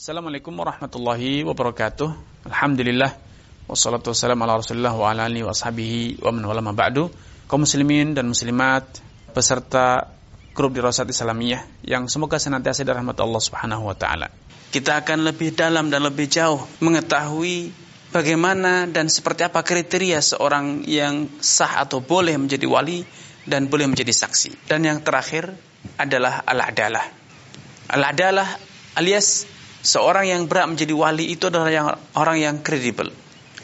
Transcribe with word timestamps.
Assalamualaikum 0.00 0.56
warahmatullahi 0.56 1.44
wabarakatuh. 1.44 2.08
Alhamdulillah 2.48 3.20
wassalatu 3.68 4.16
wassalamu 4.16 4.48
ala 4.48 4.56
Rasulillah 4.56 4.96
wa 4.96 5.12
ala 5.12 5.28
alihi 5.28 5.44
washabihi 5.44 6.24
wa 6.24 6.32
man 6.32 6.40
wala 6.48 6.64
ba'du. 6.72 7.12
Kaum 7.44 7.68
muslimin 7.68 8.16
dan 8.16 8.24
muslimat 8.32 8.88
peserta 9.36 10.08
grup 10.56 10.72
dirasat 10.72 11.04
Islamiyah 11.04 11.84
yang 11.84 12.08
semoga 12.08 12.40
senantiasa 12.40 12.80
dirahmati 12.80 13.20
Allah 13.20 13.42
Subhanahu 13.44 13.84
wa 13.84 13.92
taala. 13.92 14.32
Kita 14.72 15.04
akan 15.04 15.20
lebih 15.20 15.52
dalam 15.52 15.92
dan 15.92 16.00
lebih 16.00 16.32
jauh 16.32 16.64
mengetahui 16.80 17.68
bagaimana 18.08 18.88
dan 18.88 19.12
seperti 19.12 19.52
apa 19.52 19.60
kriteria 19.60 20.24
seorang 20.24 20.80
yang 20.88 21.28
sah 21.44 21.84
atau 21.84 22.00
boleh 22.00 22.40
menjadi 22.40 22.64
wali 22.64 23.04
dan 23.44 23.68
boleh 23.68 23.84
menjadi 23.84 24.16
saksi. 24.16 24.64
Dan 24.64 24.80
yang 24.80 25.04
terakhir 25.04 25.52
adalah 26.00 26.40
al-adalah. 26.48 27.04
Al-adalah 27.92 28.48
alias 28.96 29.59
seorang 29.80 30.28
yang 30.28 30.42
berat 30.46 30.68
menjadi 30.68 30.92
wali 30.92 31.32
itu 31.32 31.48
adalah 31.48 31.70
yang, 31.72 31.88
orang 32.16 32.36
yang 32.40 32.56
kredibel. 32.60 33.08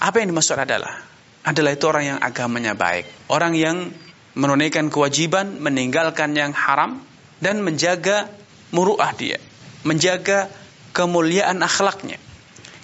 Apa 0.00 0.20
yang 0.20 0.32
dimaksud 0.32 0.56
adalah? 0.56 1.00
Adalah 1.46 1.70
itu 1.72 1.84
orang 1.86 2.04
yang 2.16 2.18
agamanya 2.18 2.74
baik. 2.74 3.06
Orang 3.30 3.54
yang 3.54 3.92
menunaikan 4.36 4.92
kewajiban, 4.92 5.62
meninggalkan 5.62 6.36
yang 6.36 6.52
haram, 6.52 7.00
dan 7.40 7.64
menjaga 7.64 8.28
muruah 8.74 9.14
dia. 9.16 9.40
Menjaga 9.86 10.50
kemuliaan 10.92 11.62
akhlaknya. 11.62 12.20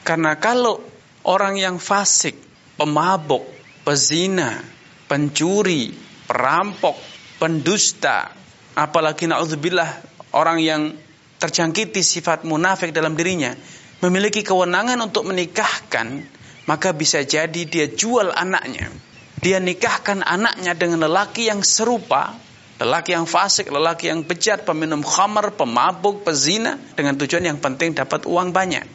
Karena 0.06 0.38
kalau 0.38 0.80
orang 1.26 1.58
yang 1.58 1.76
fasik, 1.76 2.38
pemabuk, 2.78 3.44
pezina, 3.82 4.62
pencuri, 5.10 5.92
perampok, 6.24 6.96
pendusta, 7.36 8.30
apalagi 8.72 9.28
na'udzubillah 9.28 9.90
orang 10.32 10.58
yang 10.62 10.82
terjangkiti 11.42 11.98
sifat 11.98 12.46
munafik 12.46 12.94
dalam 12.94 13.18
dirinya, 13.18 13.50
memiliki 13.98 14.46
kewenangan 14.46 15.02
untuk 15.02 15.26
menikahkan, 15.26 16.22
maka 16.70 16.94
bisa 16.94 17.26
jadi 17.26 17.66
dia 17.66 17.90
jual 17.90 18.30
anaknya. 18.30 18.86
Dia 19.42 19.58
nikahkan 19.58 20.22
anaknya 20.22 20.78
dengan 20.78 21.02
lelaki 21.10 21.50
yang 21.50 21.66
serupa, 21.66 22.38
lelaki 22.78 23.18
yang 23.18 23.26
fasik, 23.26 23.74
lelaki 23.74 24.14
yang 24.14 24.22
bejat, 24.22 24.62
peminum 24.62 25.02
khamar, 25.02 25.50
pemabuk, 25.58 26.22
pezina, 26.22 26.78
dengan 26.94 27.18
tujuan 27.18 27.50
yang 27.50 27.58
penting 27.58 27.98
dapat 27.98 28.22
uang 28.30 28.54
banyak. 28.54 28.86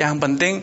Yang 0.00 0.14
penting 0.16 0.54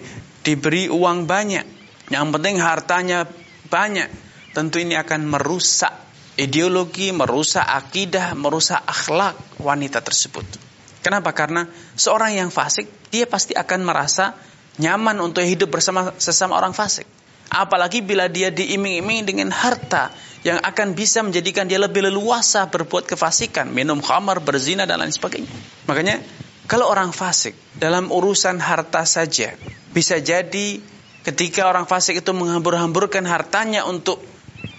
diberi 0.42 0.90
uang 0.90 1.30
banyak. 1.30 1.66
Yang 2.10 2.26
penting 2.34 2.56
hartanya 2.58 3.30
banyak. 3.70 4.10
Tentu 4.58 4.82
ini 4.82 4.98
akan 4.98 5.30
merusak 5.30 5.94
ideologi, 6.42 7.14
merusak 7.14 7.70
akidah, 7.70 8.34
merusak 8.34 8.82
akhlak 8.82 9.38
wanita 9.62 10.02
tersebut. 10.02 10.69
Kenapa? 11.00 11.32
Karena 11.32 11.68
seorang 11.96 12.36
yang 12.36 12.50
fasik, 12.52 12.88
dia 13.10 13.24
pasti 13.26 13.56
akan 13.56 13.80
merasa 13.88 14.36
nyaman 14.80 15.20
untuk 15.20 15.44
hidup 15.44 15.72
bersama 15.72 16.16
sesama 16.20 16.56
orang 16.56 16.72
fasik. 16.76 17.08
Apalagi 17.50 18.06
bila 18.06 18.30
dia 18.30 18.54
diiming-iming 18.54 19.26
dengan 19.26 19.50
harta 19.50 20.14
yang 20.46 20.62
akan 20.62 20.94
bisa 20.94 21.26
menjadikan 21.26 21.66
dia 21.66 21.82
lebih 21.82 22.08
leluasa 22.08 22.70
berbuat 22.70 23.10
kefasikan, 23.10 23.74
minum 23.74 24.00
khamar, 24.00 24.40
berzina 24.40 24.86
dan 24.86 25.02
lain 25.02 25.12
sebagainya. 25.12 25.50
Makanya 25.90 26.22
kalau 26.70 26.86
orang 26.88 27.10
fasik 27.10 27.58
dalam 27.76 28.14
urusan 28.14 28.62
harta 28.62 29.02
saja 29.04 29.58
bisa 29.90 30.22
jadi 30.22 30.78
ketika 31.26 31.66
orang 31.66 31.90
fasik 31.90 32.22
itu 32.22 32.32
menghambur-hamburkan 32.32 33.26
hartanya 33.26 33.84
untuk 33.90 34.22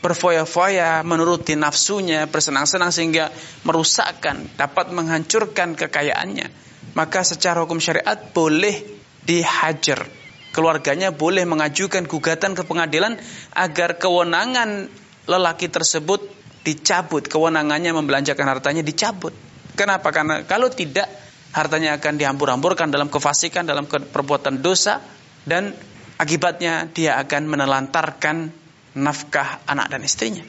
berfoya-foya, 0.01 1.05
menuruti 1.05 1.55
nafsunya, 1.57 2.25
bersenang-senang 2.29 2.89
sehingga 2.89 3.29
merusakkan, 3.69 4.49
dapat 4.57 4.93
menghancurkan 4.97 5.77
kekayaannya, 5.77 6.49
maka 6.97 7.21
secara 7.21 7.61
hukum 7.65 7.79
syariat 7.79 8.17
boleh 8.33 8.81
dihajar. 9.25 10.09
Keluarganya 10.51 11.15
boleh 11.15 11.47
mengajukan 11.47 12.11
gugatan 12.11 12.59
ke 12.59 12.67
pengadilan 12.67 13.15
agar 13.55 14.03
kewenangan 14.03 14.91
lelaki 15.31 15.71
tersebut 15.71 16.27
dicabut, 16.67 17.31
kewenangannya 17.31 17.95
membelanjakan 17.95 18.47
hartanya 18.51 18.83
dicabut. 18.83 19.31
Kenapa? 19.79 20.11
Karena 20.11 20.43
kalau 20.43 20.67
tidak 20.67 21.07
hartanya 21.55 22.03
akan 22.03 22.19
dihambur-hamburkan 22.19 22.91
dalam 22.91 23.07
kefasikan, 23.07 23.63
dalam 23.63 23.87
perbuatan 23.87 24.59
dosa 24.59 24.99
dan 25.47 25.71
akibatnya 26.19 26.91
dia 26.91 27.17
akan 27.23 27.47
menelantarkan 27.47 28.60
nafkah 28.97 29.63
anak 29.67 29.93
dan 29.93 30.03
istrinya. 30.03 30.45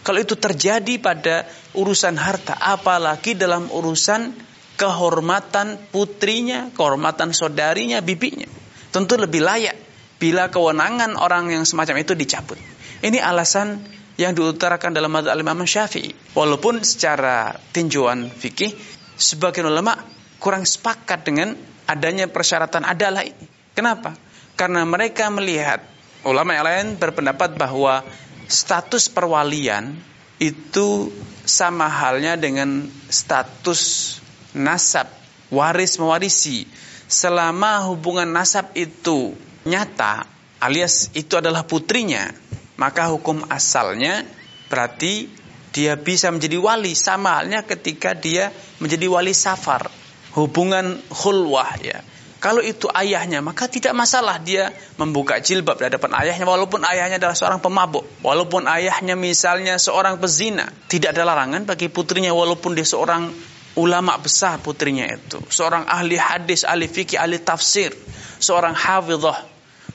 Kalau 0.00 0.16
itu 0.16 0.32
terjadi 0.36 0.96
pada 0.96 1.44
urusan 1.76 2.16
harta, 2.16 2.56
apalagi 2.56 3.36
dalam 3.36 3.68
urusan 3.68 4.32
kehormatan 4.80 5.76
putrinya, 5.92 6.72
kehormatan 6.72 7.36
saudarinya, 7.36 8.00
bibinya. 8.00 8.48
Tentu 8.88 9.20
lebih 9.20 9.44
layak 9.44 9.76
bila 10.16 10.48
kewenangan 10.48 11.20
orang 11.20 11.52
yang 11.52 11.68
semacam 11.68 12.00
itu 12.00 12.16
dicabut. 12.16 12.56
Ini 13.04 13.20
alasan 13.20 13.80
yang 14.16 14.32
diutarakan 14.32 14.96
dalam 14.96 15.12
madzhab 15.12 15.36
Imam 15.36 15.64
Syafi'i. 15.64 16.12
Walaupun 16.32 16.80
secara 16.80 17.56
tinjauan 17.72 18.28
fikih 18.28 18.72
sebagian 19.20 19.68
ulama 19.68 20.00
kurang 20.40 20.64
sepakat 20.64 21.28
dengan 21.28 21.52
adanya 21.84 22.28
persyaratan 22.28 22.88
adalah 22.88 23.24
ini. 23.24 23.48
Kenapa? 23.76 24.16
Karena 24.56 24.84
mereka 24.84 25.28
melihat 25.28 25.84
Ulama 26.20 26.52
yang 26.52 26.66
lain 26.68 26.86
berpendapat 27.00 27.56
bahwa 27.56 28.04
status 28.44 29.08
perwalian 29.08 29.96
itu 30.36 31.08
sama 31.48 31.88
halnya 31.88 32.36
dengan 32.36 32.88
status 33.08 34.16
nasab, 34.52 35.08
waris 35.48 35.96
mewarisi. 35.96 36.68
Selama 37.10 37.88
hubungan 37.90 38.28
nasab 38.28 38.70
itu 38.76 39.34
nyata, 39.64 40.28
alias 40.60 41.10
itu 41.16 41.40
adalah 41.40 41.64
putrinya, 41.64 42.30
maka 42.76 43.08
hukum 43.08 43.44
asalnya 43.48 44.24
berarti 44.68 45.28
dia 45.70 45.94
bisa 45.98 46.30
menjadi 46.30 46.58
wali 46.58 46.94
sama 46.94 47.38
halnya 47.38 47.62
ketika 47.62 48.14
dia 48.14 48.50
menjadi 48.82 49.06
wali 49.06 49.34
safar 49.34 49.86
hubungan 50.34 50.98
khulwah 51.10 51.78
ya 51.82 52.02
kalau 52.40 52.64
itu 52.64 52.88
ayahnya, 52.96 53.44
maka 53.44 53.68
tidak 53.68 53.92
masalah 53.92 54.40
dia 54.40 54.72
membuka 54.96 55.36
jilbab 55.44 55.76
di 55.76 55.92
hadapan 55.92 56.24
ayahnya 56.24 56.48
walaupun 56.48 56.80
ayahnya 56.88 57.20
adalah 57.20 57.36
seorang 57.36 57.60
pemabuk, 57.60 58.08
walaupun 58.24 58.64
ayahnya 58.64 59.12
misalnya 59.12 59.76
seorang 59.76 60.16
pezina. 60.16 60.64
Tidak 60.88 61.12
ada 61.12 61.28
larangan 61.28 61.68
bagi 61.68 61.92
putrinya 61.92 62.32
walaupun 62.32 62.72
dia 62.72 62.88
seorang 62.88 63.28
ulama 63.76 64.16
besar 64.16 64.56
putrinya 64.56 65.04
itu, 65.04 65.36
seorang 65.52 65.84
ahli 65.84 66.16
hadis, 66.16 66.64
ahli 66.64 66.88
fikih, 66.88 67.20
ahli 67.20 67.44
tafsir, 67.44 67.92
seorang 68.40 68.72
hafizah, 68.72 69.44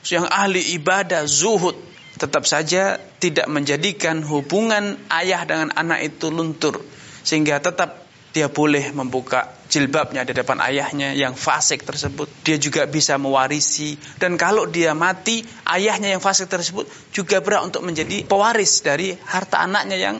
yang 0.06 0.30
ahli 0.30 0.78
ibadah, 0.78 1.26
zuhud, 1.26 1.74
tetap 2.14 2.46
saja 2.46 2.96
tidak 3.18 3.50
menjadikan 3.50 4.22
hubungan 4.22 4.96
ayah 5.12 5.42
dengan 5.44 5.74
anak 5.74 6.14
itu 6.14 6.32
luntur 6.32 6.80
sehingga 7.26 7.60
tetap 7.60 8.05
dia 8.36 8.52
boleh 8.52 8.92
membuka 8.92 9.48
jilbabnya 9.72 10.28
di 10.28 10.36
depan 10.36 10.60
ayahnya 10.60 11.16
yang 11.16 11.32
fasik 11.32 11.88
tersebut. 11.88 12.28
Dia 12.44 12.60
juga 12.60 12.84
bisa 12.84 13.16
mewarisi 13.16 13.96
dan 14.20 14.36
kalau 14.36 14.68
dia 14.68 14.92
mati, 14.92 15.40
ayahnya 15.64 16.12
yang 16.12 16.20
fasik 16.20 16.52
tersebut 16.52 16.84
juga 17.16 17.40
berhak 17.40 17.72
untuk 17.72 17.80
menjadi 17.80 18.28
pewaris 18.28 18.84
dari 18.84 19.16
harta 19.24 19.64
anaknya 19.64 19.96
yang 19.96 20.16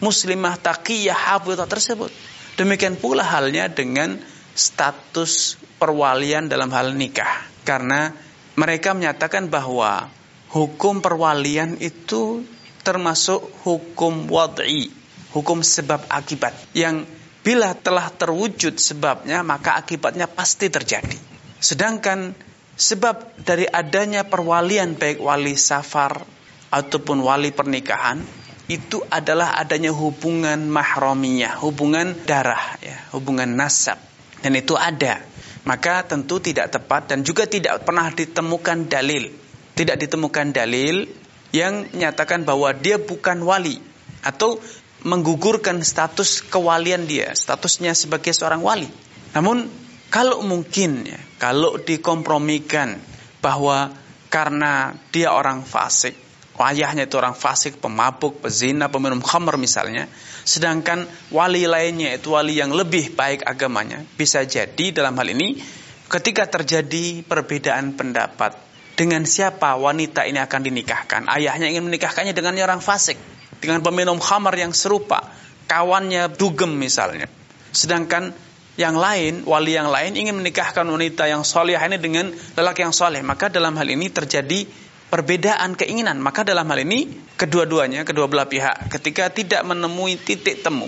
muslimah 0.00 0.56
taqiyah 0.56 1.36
hafizah 1.36 1.68
tersebut. 1.68 2.08
Demikian 2.56 2.96
pula 2.96 3.20
halnya 3.20 3.68
dengan 3.68 4.16
status 4.56 5.60
perwalian 5.76 6.48
dalam 6.48 6.72
hal 6.72 6.96
nikah. 6.96 7.44
Karena 7.68 8.16
mereka 8.56 8.96
menyatakan 8.96 9.52
bahwa 9.52 10.08
hukum 10.50 11.04
perwalian 11.04 11.76
itu 11.84 12.42
termasuk 12.80 13.44
hukum 13.68 14.26
wad'i, 14.32 14.88
hukum 15.36 15.60
sebab 15.60 16.08
akibat 16.08 16.56
yang 16.72 17.04
Bila 17.42 17.72
telah 17.72 18.10
terwujud 18.12 18.76
sebabnya, 18.76 19.40
maka 19.46 19.78
akibatnya 19.78 20.26
pasti 20.26 20.68
terjadi. 20.68 21.16
Sedangkan 21.58 22.34
sebab 22.78 23.42
dari 23.42 23.66
adanya 23.66 24.26
perwalian 24.26 24.94
baik 24.94 25.18
wali 25.18 25.58
safar 25.58 26.22
ataupun 26.70 27.24
wali 27.24 27.50
pernikahan 27.50 28.20
itu 28.68 29.00
adalah 29.08 29.56
adanya 29.56 29.90
hubungan 29.96 30.68
mahromiyah, 30.68 31.56
hubungan 31.64 32.12
darah, 32.28 32.76
ya, 32.84 33.00
hubungan 33.16 33.48
nasab. 33.56 33.96
Dan 34.44 34.54
itu 34.54 34.76
ada. 34.76 35.24
Maka 35.64 36.04
tentu 36.04 36.38
tidak 36.38 36.72
tepat 36.72 37.12
dan 37.12 37.24
juga 37.24 37.48
tidak 37.48 37.82
pernah 37.82 38.12
ditemukan 38.12 38.86
dalil. 38.86 39.32
Tidak 39.72 39.96
ditemukan 39.96 40.52
dalil 40.52 41.08
yang 41.52 41.88
menyatakan 41.92 42.44
bahwa 42.44 42.76
dia 42.76 43.00
bukan 43.00 43.40
wali 43.40 43.80
atau 44.20 44.60
menggugurkan 45.06 45.78
status 45.84 46.42
kewalian 46.42 47.06
dia, 47.06 47.30
statusnya 47.34 47.94
sebagai 47.94 48.34
seorang 48.34 48.62
wali. 48.62 48.88
Namun 49.36 49.70
kalau 50.08 50.42
mungkin 50.42 51.06
ya, 51.06 51.20
kalau 51.38 51.78
dikompromikan 51.78 52.98
bahwa 53.38 53.94
karena 54.32 54.96
dia 55.14 55.30
orang 55.30 55.62
fasik, 55.62 56.16
ayahnya 56.58 57.06
itu 57.06 57.14
orang 57.14 57.38
fasik, 57.38 57.78
pemabuk, 57.78 58.42
pezina, 58.42 58.90
peminum 58.90 59.22
khamr 59.22 59.54
misalnya, 59.54 60.10
sedangkan 60.42 61.06
wali 61.30 61.68
lainnya 61.70 62.18
itu 62.18 62.34
wali 62.34 62.58
yang 62.58 62.74
lebih 62.74 63.14
baik 63.14 63.46
agamanya, 63.46 64.02
bisa 64.18 64.42
jadi 64.42 64.90
dalam 64.90 65.14
hal 65.14 65.28
ini 65.30 65.62
ketika 66.08 66.48
terjadi 66.48 67.22
perbedaan 67.22 67.94
pendapat 67.94 68.56
dengan 68.98 69.22
siapa 69.22 69.78
wanita 69.78 70.26
ini 70.26 70.42
akan 70.42 70.60
dinikahkan. 70.66 71.30
Ayahnya 71.30 71.70
ingin 71.70 71.86
menikahkannya 71.86 72.34
dengan 72.34 72.58
orang 72.58 72.82
fasik, 72.82 73.14
dengan 73.58 73.82
peminum 73.82 74.18
khamar 74.22 74.54
yang 74.54 74.74
serupa, 74.74 75.26
kawannya 75.66 76.32
dugem 76.34 76.74
misalnya. 76.74 77.26
Sedangkan 77.70 78.32
yang 78.78 78.94
lain, 78.94 79.42
wali 79.42 79.74
yang 79.74 79.90
lain 79.90 80.14
ingin 80.14 80.38
menikahkan 80.38 80.86
wanita 80.86 81.26
yang 81.26 81.42
soleh 81.42 81.74
ini 81.74 81.98
dengan 81.98 82.30
lelaki 82.30 82.86
yang 82.86 82.94
soleh. 82.94 83.20
Maka 83.26 83.50
dalam 83.50 83.74
hal 83.74 83.88
ini 83.90 84.06
terjadi 84.08 84.64
perbedaan 85.10 85.74
keinginan. 85.74 86.22
Maka 86.22 86.46
dalam 86.46 86.68
hal 86.70 86.78
ini 86.86 87.10
kedua-duanya, 87.34 88.06
kedua 88.06 88.30
belah 88.30 88.46
pihak 88.46 88.92
ketika 88.92 89.34
tidak 89.34 89.66
menemui 89.66 90.14
titik 90.20 90.62
temu, 90.62 90.86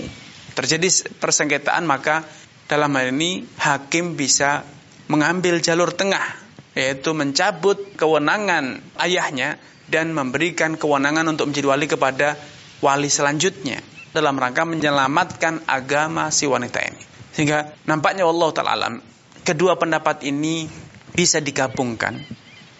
terjadi 0.54 1.10
persengketaan 1.18 1.82
maka 1.82 2.22
dalam 2.70 2.94
hal 2.94 3.10
ini 3.10 3.42
hakim 3.58 4.14
bisa 4.14 4.62
mengambil 5.10 5.58
jalur 5.58 5.90
tengah 5.90 6.22
yaitu 6.78 7.10
mencabut 7.10 7.98
kewenangan 7.98 8.78
ayahnya 9.02 9.58
dan 9.90 10.14
memberikan 10.14 10.78
kewenangan 10.78 11.26
untuk 11.26 11.50
menjadi 11.50 11.66
wali 11.66 11.90
kepada 11.90 12.38
wali 12.80 13.08
selanjutnya 13.08 13.80
dalam 14.10 14.36
rangka 14.36 14.66
menyelamatkan 14.66 15.64
agama 15.70 16.34
si 16.34 16.44
wanita 16.50 16.80
ini. 16.82 17.02
Sehingga 17.30 17.72
nampaknya 17.86 18.26
Allah 18.26 18.50
taala 18.50 18.72
alam 18.74 18.94
kedua 19.46 19.78
pendapat 19.78 20.26
ini 20.26 20.66
bisa 21.14 21.38
digabungkan, 21.38 22.18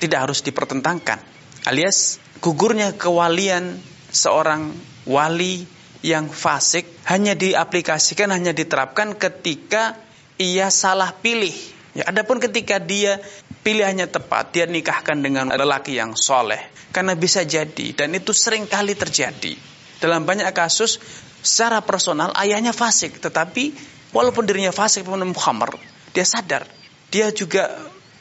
tidak 0.02 0.28
harus 0.28 0.42
dipertentangkan. 0.42 1.22
Alias 1.68 2.18
gugurnya 2.40 2.96
kewalian 2.96 3.78
seorang 4.10 4.74
wali 5.06 5.64
yang 6.00 6.32
fasik 6.32 6.88
hanya 7.06 7.36
diaplikasikan 7.36 8.32
hanya 8.32 8.56
diterapkan 8.56 9.14
ketika 9.20 10.00
ia 10.40 10.72
salah 10.72 11.12
pilih 11.12 11.52
Ya, 11.90 12.06
adapun 12.06 12.38
ketika 12.38 12.78
dia 12.78 13.18
pilihannya 13.66 14.06
tepat, 14.06 14.54
dia 14.54 14.66
nikahkan 14.70 15.18
dengan 15.18 15.50
lelaki 15.50 15.98
yang 15.98 16.14
soleh. 16.14 16.62
Karena 16.94 17.18
bisa 17.18 17.42
jadi, 17.42 17.94
dan 17.94 18.14
itu 18.14 18.30
sering 18.30 18.66
kali 18.70 18.94
terjadi. 18.94 19.58
Dalam 20.00 20.24
banyak 20.24 20.48
kasus, 20.56 20.98
secara 21.44 21.84
personal 21.84 22.32
ayahnya 22.40 22.72
fasik. 22.72 23.20
Tetapi 23.20 23.76
walaupun 24.16 24.48
dirinya 24.48 24.72
fasik, 24.72 25.04
peminum 25.04 25.36
khamar, 25.36 25.76
dia 26.16 26.24
sadar. 26.24 26.64
Dia 27.12 27.30
juga 27.30 27.68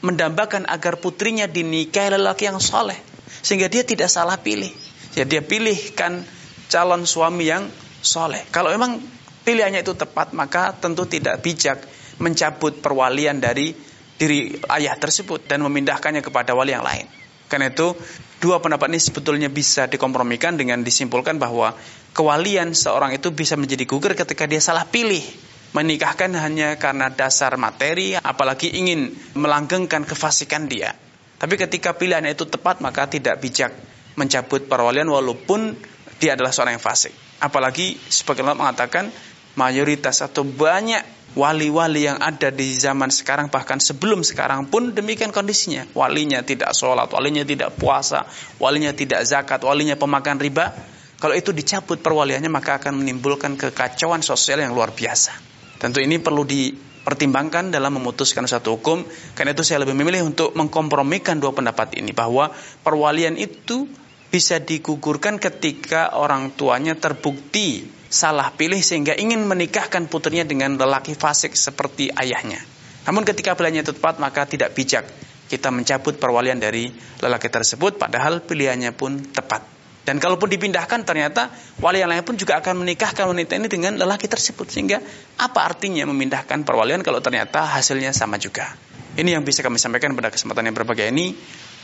mendambakan 0.04 0.68
agar 0.68 1.00
putrinya 1.00 1.48
dinikahi 1.48 2.16
lelaki 2.16 2.48
yang 2.48 2.60
soleh. 2.60 2.96
Sehingga 3.40 3.72
dia 3.72 3.84
tidak 3.84 4.12
salah 4.12 4.36
pilih. 4.40 4.70
Ya, 5.16 5.24
dia 5.24 5.40
pilihkan 5.40 6.22
calon 6.70 7.08
suami 7.08 7.48
yang 7.48 7.66
soleh. 8.04 8.44
Kalau 8.52 8.70
memang 8.70 9.00
pilihannya 9.42 9.82
itu 9.82 9.96
tepat, 9.96 10.36
maka 10.36 10.76
tentu 10.76 11.08
tidak 11.08 11.40
bijak 11.42 11.82
mencabut 12.20 12.78
perwalian 12.84 13.40
dari 13.40 13.72
diri 14.20 14.52
ayah 14.68 14.94
tersebut 15.00 15.48
dan 15.48 15.64
memindahkannya 15.64 16.20
kepada 16.20 16.52
wali 16.52 16.76
yang 16.76 16.84
lain. 16.84 17.08
Karena 17.50 17.74
itu, 17.74 17.98
dua 18.38 18.62
pendapat 18.62 18.94
ini 18.94 19.02
sebetulnya 19.02 19.50
bisa 19.50 19.90
dikompromikan 19.90 20.54
dengan 20.54 20.86
disimpulkan 20.86 21.42
bahwa 21.42 21.74
kewalian 22.14 22.78
seorang 22.78 23.10
itu 23.10 23.34
bisa 23.34 23.58
menjadi 23.58 23.90
gugur 23.90 24.14
ketika 24.14 24.46
dia 24.46 24.62
salah 24.62 24.86
pilih. 24.86 25.22
Menikahkan 25.70 26.30
hanya 26.34 26.78
karena 26.78 27.10
dasar 27.10 27.54
materi, 27.58 28.14
apalagi 28.14 28.74
ingin 28.74 29.14
melanggengkan 29.38 30.02
kefasikan 30.02 30.66
dia. 30.66 30.94
Tapi 31.38 31.54
ketika 31.58 31.94
pilihannya 31.94 32.34
itu 32.34 32.46
tepat, 32.46 32.82
maka 32.82 33.06
tidak 33.06 33.38
bijak 33.38 33.74
mencabut 34.18 34.66
perwalian 34.66 35.06
walaupun 35.10 35.78
dia 36.18 36.34
adalah 36.34 36.50
seorang 36.54 36.78
yang 36.78 36.84
fasik. 36.84 37.14
Apalagi 37.38 37.96
sebagaimana 37.96 38.58
mengatakan 38.58 39.08
mayoritas 39.56 40.20
atau 40.20 40.44
banyak 40.44 41.19
wali-wali 41.38 42.10
yang 42.10 42.18
ada 42.18 42.50
di 42.50 42.74
zaman 42.74 43.10
sekarang 43.10 43.52
bahkan 43.52 43.78
sebelum 43.78 44.26
sekarang 44.26 44.66
pun 44.66 44.90
demikian 44.90 45.30
kondisinya. 45.30 45.86
Walinya 45.94 46.42
tidak 46.42 46.74
sholat 46.74 47.10
walinya 47.10 47.46
tidak 47.46 47.78
puasa 47.78 48.26
walinya 48.58 48.90
tidak 48.90 49.22
zakat 49.26 49.62
walinya 49.62 49.94
pemakan 49.94 50.38
riba. 50.42 50.74
Kalau 51.20 51.36
itu 51.36 51.52
dicabut 51.52 52.00
perwaliannya 52.00 52.48
maka 52.48 52.80
akan 52.80 53.04
menimbulkan 53.04 53.54
kekacauan 53.60 54.24
sosial 54.24 54.64
yang 54.64 54.72
luar 54.72 54.96
biasa. 54.96 55.36
Tentu 55.76 56.00
ini 56.00 56.16
perlu 56.16 56.48
dipertimbangkan 56.48 57.68
dalam 57.68 58.00
memutuskan 58.00 58.48
satu 58.48 58.80
hukum. 58.80 59.04
Karena 59.36 59.52
itu 59.52 59.60
saya 59.60 59.84
lebih 59.84 59.92
memilih 59.96 60.24
untuk 60.24 60.56
mengkompromikan 60.56 61.36
dua 61.36 61.52
pendapat 61.52 62.00
ini 62.00 62.16
bahwa 62.16 62.48
perwalian 62.80 63.36
itu 63.36 63.84
bisa 64.30 64.62
digugurkan 64.62 65.42
ketika 65.42 66.14
orang 66.14 66.54
tuanya 66.54 66.94
terbukti 66.94 67.86
salah 68.10 68.50
pilih 68.54 68.78
sehingga 68.78 69.14
ingin 69.18 69.42
menikahkan 69.46 70.06
putrinya 70.06 70.46
dengan 70.46 70.78
lelaki 70.78 71.18
fasik 71.18 71.54
seperti 71.54 72.10
ayahnya. 72.14 72.62
Namun 73.06 73.26
ketika 73.26 73.58
pilihannya 73.58 73.86
tepat 73.86 74.22
maka 74.22 74.46
tidak 74.46 74.74
bijak 74.74 75.06
kita 75.50 75.74
mencabut 75.74 76.14
perwalian 76.22 76.62
dari 76.62 76.94
lelaki 77.18 77.50
tersebut 77.50 77.98
padahal 77.98 78.46
pilihannya 78.46 78.94
pun 78.94 79.18
tepat. 79.18 79.66
Dan 80.06 80.16
kalaupun 80.16 80.48
dipindahkan 80.48 81.04
ternyata 81.04 81.50
wali 81.82 82.00
yang 82.00 82.10
lain 82.10 82.24
pun 82.24 82.38
juga 82.38 82.58
akan 82.62 82.86
menikahkan 82.86 83.30
wanita 83.30 83.58
ini 83.58 83.66
dengan 83.66 83.98
lelaki 83.98 84.30
tersebut 84.30 84.70
sehingga 84.70 85.02
apa 85.38 85.60
artinya 85.60 86.06
memindahkan 86.08 86.62
perwalian 86.64 87.02
kalau 87.04 87.18
ternyata 87.18 87.66
hasilnya 87.66 88.14
sama 88.14 88.38
juga. 88.40 88.74
Ini 89.18 89.36
yang 89.36 89.42
bisa 89.42 89.60
kami 89.60 89.76
sampaikan 89.76 90.14
pada 90.14 90.30
kesempatan 90.30 90.70
yang 90.70 90.74
berbagai 90.74 91.10
ini. 91.10 91.34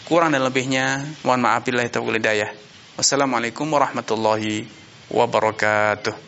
Kurang 0.07 0.31
dan 0.31 0.47
lebihnya 0.47 1.03
mohon 1.27 1.43
maaf 1.43 1.67
bila 1.67 1.83
hidayah. 2.23 2.55
Wassalamualaikum 2.95 3.67
warahmatullahi 3.67 4.71
wabarakatuh. 5.11 6.26